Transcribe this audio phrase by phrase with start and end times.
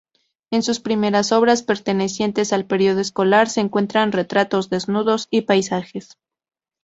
[0.49, 6.17] En sus primeras obras pertenecientes al período escolar se encuentran retratos, desnudos y paisajes.